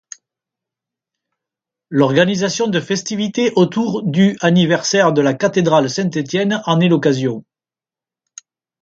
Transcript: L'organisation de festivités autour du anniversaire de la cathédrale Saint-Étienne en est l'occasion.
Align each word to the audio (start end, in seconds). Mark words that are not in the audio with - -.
L'organisation 1.91 2.65
de 2.67 2.79
festivités 2.79 3.51
autour 3.55 4.01
du 4.01 4.35
anniversaire 4.41 5.13
de 5.13 5.21
la 5.21 5.35
cathédrale 5.35 5.91
Saint-Étienne 5.91 6.63
en 6.65 6.79
est 6.79 6.89
l'occasion. 6.89 7.45